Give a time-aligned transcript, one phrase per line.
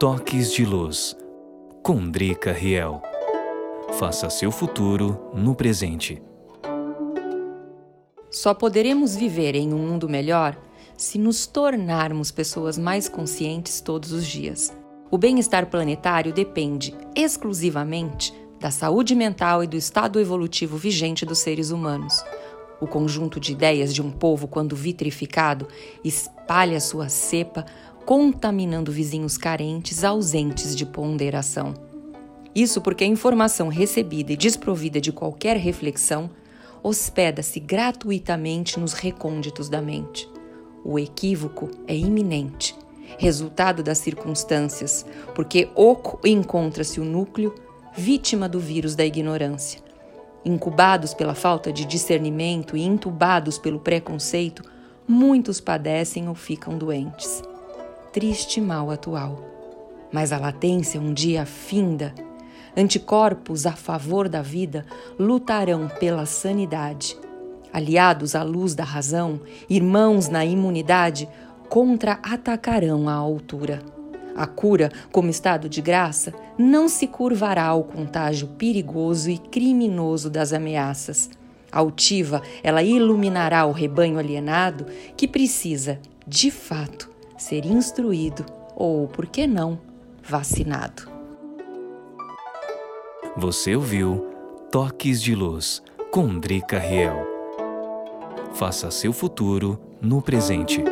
[0.00, 1.16] Toques de Luz,
[1.82, 3.02] com Drica Riel.
[3.98, 6.22] Faça seu futuro no presente.
[8.30, 10.56] Só poderemos viver em um mundo melhor
[10.96, 14.72] se nos tornarmos pessoas mais conscientes todos os dias.
[15.10, 21.72] O bem-estar planetário depende exclusivamente da saúde mental e do estado evolutivo vigente dos seres
[21.72, 22.22] humanos.
[22.80, 25.66] O conjunto de ideias de um povo, quando vitrificado,
[26.04, 27.66] espalha sua cepa,
[28.08, 31.74] contaminando vizinhos carentes, ausentes de ponderação.
[32.54, 36.30] Isso porque a informação recebida e desprovida de qualquer reflexão
[36.82, 40.26] hospeda-se gratuitamente nos recônditos da mente.
[40.82, 42.74] O equívoco é iminente,
[43.18, 45.04] resultado das circunstâncias,
[45.34, 47.54] porque oco encontra-se o núcleo,
[47.94, 49.82] vítima do vírus da ignorância.
[50.46, 54.62] Incubados pela falta de discernimento e entubados pelo preconceito,
[55.06, 57.42] muitos padecem ou ficam doentes.
[58.12, 59.38] Triste mal atual.
[60.10, 62.14] Mas a latência um dia finda.
[62.74, 64.86] Anticorpos a favor da vida
[65.18, 67.14] lutarão pela sanidade.
[67.70, 71.28] Aliados à luz da razão, irmãos na imunidade,
[71.68, 73.82] contra-atacarão a altura.
[74.34, 80.54] A cura, como estado de graça, não se curvará ao contágio perigoso e criminoso das
[80.54, 81.28] ameaças.
[81.70, 88.44] Altiva, ela iluminará o rebanho alienado que precisa, de fato, ser instruído
[88.76, 89.78] ou, por que não,
[90.22, 91.10] vacinado.
[93.36, 94.26] Você ouviu
[94.70, 97.26] Toques de Luz com Drica Riel.
[98.52, 100.82] Faça seu futuro no presente.